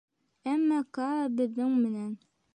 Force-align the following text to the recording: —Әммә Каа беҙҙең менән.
—Әммә 0.53 0.79
Каа 0.99 1.29
беҙҙең 1.43 1.79
менән. 1.85 2.11